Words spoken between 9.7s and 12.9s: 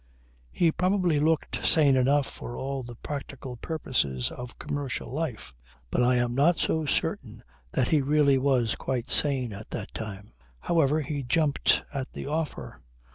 time. However, he jumped at the offer.